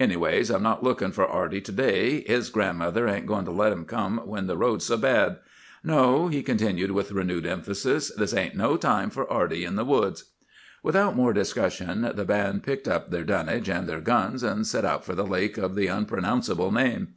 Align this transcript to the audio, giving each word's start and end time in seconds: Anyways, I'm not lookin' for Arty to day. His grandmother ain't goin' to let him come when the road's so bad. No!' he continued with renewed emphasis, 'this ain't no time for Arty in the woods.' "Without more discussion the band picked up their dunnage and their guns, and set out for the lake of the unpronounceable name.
Anyways, 0.00 0.50
I'm 0.50 0.64
not 0.64 0.82
lookin' 0.82 1.12
for 1.12 1.24
Arty 1.24 1.60
to 1.60 1.70
day. 1.70 2.24
His 2.26 2.50
grandmother 2.50 3.06
ain't 3.06 3.26
goin' 3.28 3.44
to 3.44 3.52
let 3.52 3.70
him 3.70 3.84
come 3.84 4.20
when 4.24 4.48
the 4.48 4.56
road's 4.56 4.84
so 4.86 4.96
bad. 4.96 5.36
No!' 5.84 6.26
he 6.26 6.42
continued 6.42 6.90
with 6.90 7.12
renewed 7.12 7.46
emphasis, 7.46 8.10
'this 8.16 8.34
ain't 8.34 8.56
no 8.56 8.76
time 8.76 9.08
for 9.08 9.32
Arty 9.32 9.64
in 9.64 9.76
the 9.76 9.84
woods.' 9.84 10.32
"Without 10.82 11.14
more 11.14 11.32
discussion 11.32 12.10
the 12.16 12.24
band 12.24 12.64
picked 12.64 12.88
up 12.88 13.12
their 13.12 13.22
dunnage 13.22 13.68
and 13.70 13.88
their 13.88 14.00
guns, 14.00 14.42
and 14.42 14.66
set 14.66 14.84
out 14.84 15.04
for 15.04 15.14
the 15.14 15.22
lake 15.24 15.56
of 15.56 15.76
the 15.76 15.86
unpronounceable 15.86 16.72
name. 16.72 17.14